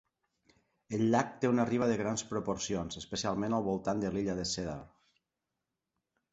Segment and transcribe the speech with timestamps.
[0.97, 4.81] El llac té una riba de grans proporcions, especialment al voltant de l'illa de Cedar.